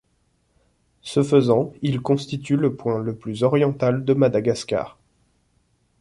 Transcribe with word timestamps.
Ce 1.03 1.21
faisant, 1.21 1.73
il 1.83 2.01
constitue 2.01 2.55
le 2.57 2.75
point 2.75 2.97
le 2.97 3.13
plus 3.15 3.43
oriental 3.43 4.03
de 4.03 4.15
Madagascar. 4.15 4.97